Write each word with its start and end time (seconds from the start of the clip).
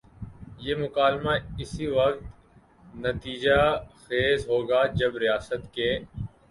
یہ 0.59 0.75
مکالمہ 0.75 1.33
اسی 1.61 1.87
وقت 1.89 2.21
نتیجہ 3.05 3.59
خیز 4.03 4.47
ہو 4.49 4.59
گا 4.69 4.81
جب 4.95 5.17
ریاست 5.17 5.73
کے 5.73 5.89